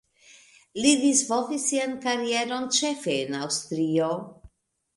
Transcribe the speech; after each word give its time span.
Li 0.85 0.93
disvolvis 1.01 1.67
sian 1.73 1.93
karieron 2.07 2.67
ĉefe 2.81 3.17
en 3.27 3.39
Aŭstrio. 3.45 4.09